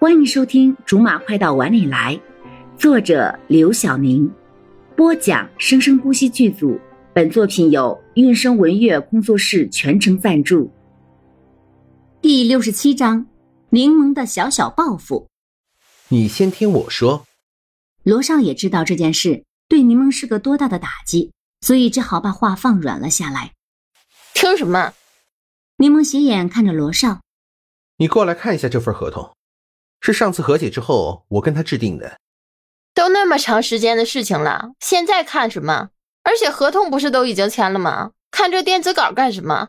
[0.00, 2.16] 欢迎收听《竹马快到碗里来》，
[2.80, 4.32] 作者刘晓宁，
[4.96, 6.80] 播讲生生不息剧组。
[7.12, 10.72] 本作品由韵声文乐工作室全程赞助。
[12.22, 13.26] 第六十七章：
[13.68, 15.28] 柠檬的小小报复。
[16.08, 17.26] 你先听我说。
[18.02, 21.30] 罗少也知道这件事对柠檬是个多大的打击，
[21.60, 23.52] 所以只好把话放软了下来。
[24.32, 24.94] 听什么？
[25.76, 27.20] 柠檬斜眼看着罗少
[28.00, 29.30] ：“你过来看一下这份合同。”
[30.00, 32.18] 是上次和解之后，我跟他制定的。
[32.94, 35.90] 都那么长时间的事情了，现在看什么？
[36.22, 38.10] 而且合同不是都已经签了吗？
[38.30, 39.68] 看这电子稿干什么？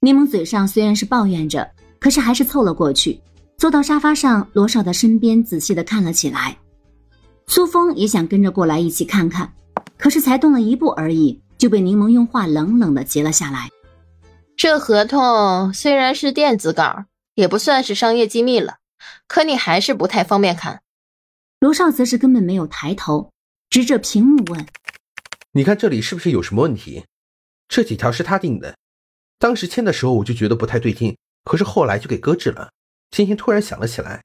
[0.00, 3.20] 柠檬嘴上虽然是抱怨着，可是还是凑了过去，
[3.56, 6.58] 坐到沙发上罗少的身边，仔细的看了起来。
[7.46, 9.52] 苏峰也想跟着过来一起看看，
[9.96, 13.70] 可是才动了一步而已，就被柠檬用话冷冷的截了下来。
[14.56, 18.76] 这合同虽然是电子稿，也不算是商业机密了。
[19.26, 20.82] 可你还是不太方便看。
[21.58, 23.32] 罗少则是根本没有抬头，
[23.70, 24.66] 指着屏幕问
[25.52, 27.06] ：“你看这里是不是有什么问题？
[27.68, 28.76] 这几条是他定的，
[29.38, 32.70] 当时签的时候我就觉得不太对劲，可是后来就给搁置了。
[33.10, 34.22] 今天突然想了起来。”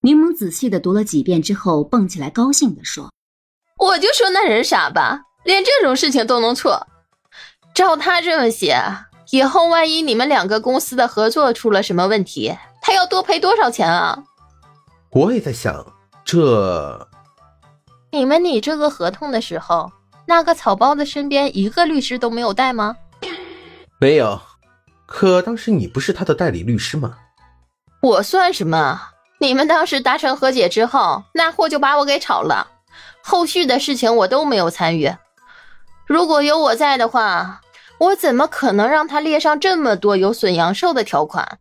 [0.00, 3.12] 柠檬仔细的读了几遍之后，蹦起来高兴的说
[3.78, 6.86] ：“我就说那人傻吧，连这种事情都能错。
[7.74, 8.80] 照他这么写，
[9.30, 12.56] 以后万一你们两个公司的合作出了什么问题……”
[12.86, 14.16] 他要多赔多少钱啊？
[15.10, 15.84] 我也在想，
[16.24, 17.08] 这
[18.12, 19.90] 你们拟这个合同的时候，
[20.28, 22.94] 那个草包子身边一个律师都没有带吗？
[23.98, 24.40] 没有。
[25.04, 27.16] 可当时你不是他的代理律师吗？
[28.02, 29.00] 我算什么？
[29.40, 32.68] 你们当时达成和解之后，那货就把我给炒了，
[33.20, 35.12] 后续的事情我都没有参与。
[36.06, 37.62] 如果有我在的话，
[37.98, 41.58] 我怎么可能让他列上这么多有损阳寿的条款？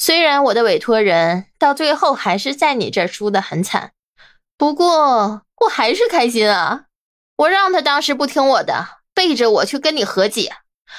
[0.00, 3.92] 虽然我的委托人到最后还是在你这儿输得很惨，
[4.56, 6.84] 不过我还是开心啊！
[7.36, 10.54] 我让他当时不听我的，背着我去跟你和解，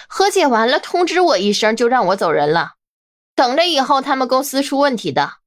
[0.07, 2.73] 和解完了通知我一声就让我走人了，
[3.35, 5.37] 等着以后他们公司出问题的。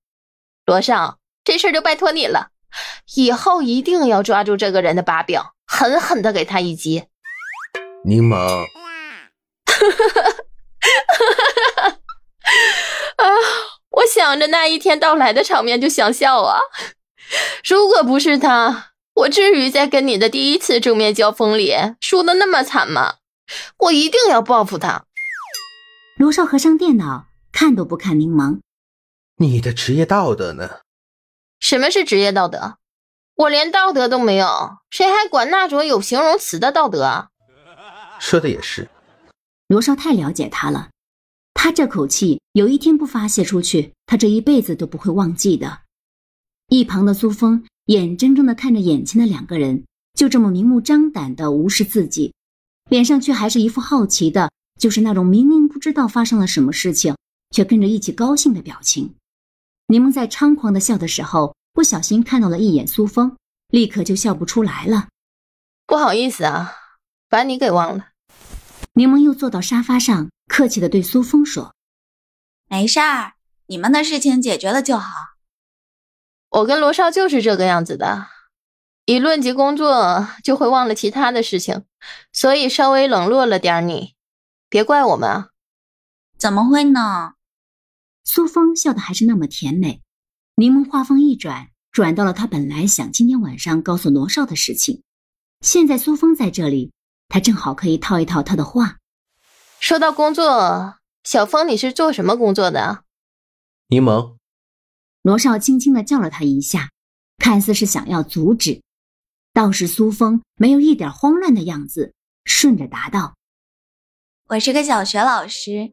[0.66, 2.48] 罗少，这事儿就拜托你了，
[3.14, 7.04] 以后一定要抓住这个人的把柄，狠狠的给他一击。
[8.04, 8.64] 柠檬。
[13.24, 13.30] 啊！
[13.90, 16.58] 我想着那一天到来的场面就想笑啊。
[17.64, 23.14] 如果不是他，我至于在跟你的第一次正面交锋里输的那么惨吗？
[23.78, 25.04] 我一定要报复他。
[26.18, 28.60] 罗少合上电脑，看都不看柠檬。
[29.36, 30.80] 你的职业道德呢？
[31.60, 32.76] 什么是职业道德？
[33.36, 37.28] 我连道德都没有，谁还管那种有形容词的道德啊？
[38.20, 38.88] 说的也是。
[39.66, 40.90] 罗少太了解他了。
[41.64, 45.80] 他这口气，有一天不发泄出去，他这一辈子都不会忘记的。
[46.68, 52.34] 一旁的苏峰眼睁睁的看着眼前的两个人就这么明目张胆的无视自己，
[52.90, 57.16] 脸上却还是一副好奇的，就是那种明明不知道发生了什么事情，
[57.52, 59.14] 却跟着一起高兴的表情。
[59.86, 63.34] 柠檬在猖狂的笑的时候，不小心看到了一眼苏峰，
[63.68, 65.08] 立刻就笑不出来了。
[65.86, 66.74] 不好意思啊，
[67.30, 68.08] 把你给忘了。
[68.92, 70.28] 柠檬又坐到沙发上。
[70.46, 71.74] 客气的对苏峰说
[72.68, 73.34] ：“没事儿，
[73.66, 75.10] 你们的事情解决了就好。
[76.50, 78.26] 我跟罗少就是这个样子的，
[79.06, 81.84] 一论及工作就会忘了其他的事情，
[82.32, 84.14] 所以稍微冷落了点你，
[84.68, 85.48] 别怪我们啊。
[86.38, 87.32] 怎么会呢？”
[88.22, 90.00] 苏峰笑得还是那么甜美。
[90.56, 95.02] 柠檬话锋一转，转到了他本来想今天晚上告诉罗少的事情。
[95.60, 96.92] 现在苏峰在这里，
[97.28, 98.98] 他正好可以套一套他的话。
[99.84, 103.04] 说到工作，小峰，你是做什么工作的？
[103.88, 104.36] 柠檬。
[105.20, 106.88] 罗少轻轻的叫了他一下，
[107.36, 108.80] 看似是想要阻止，
[109.52, 112.14] 倒是苏峰没有一点慌乱的样子，
[112.46, 113.34] 顺着答道
[114.48, 115.92] ：“我是个小学老师。”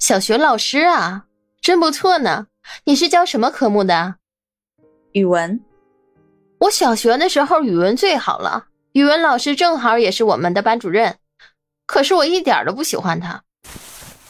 [0.00, 1.26] 小学老师啊，
[1.60, 2.46] 真不错呢。
[2.84, 4.16] 你是教什么科目的？
[5.12, 5.62] 语文。
[6.60, 11.18] 我小学的时候语文最好了，语文老师正好也是我们的班主任。
[11.86, 13.42] 可是我一点都不喜欢他。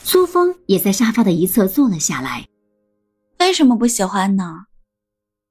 [0.02, 2.46] 苏峰也在沙发的一侧坐了下来。
[3.40, 4.66] 为什么不喜欢呢？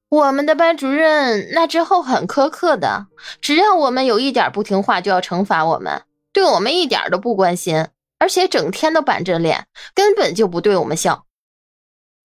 [0.07, 3.07] 我们的班主任那之后很苛刻的，
[3.41, 7.87] 只要我们有一点不听话就要惩罚我们，对我们一点都不关心，
[8.17, 11.25] 而且整天都板着脸，根本就不对我们笑。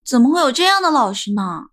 [0.04, 1.64] 怎么会有这样的老师呢？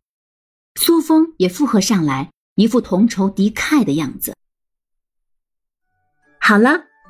[0.76, 4.34] 苏峰也附和上来，一副同仇敌忾的样子。
[6.40, 6.86] 好了。